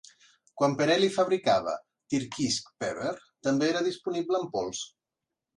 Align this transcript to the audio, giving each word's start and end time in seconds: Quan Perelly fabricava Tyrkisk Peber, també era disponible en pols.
Quan 0.61 0.71
Perelly 0.79 1.09
fabricava 1.17 1.75
Tyrkisk 2.15 2.73
Peber, 2.85 3.13
també 3.49 3.71
era 3.75 3.87
disponible 3.91 4.41
en 4.45 4.53
pols. 4.57 4.83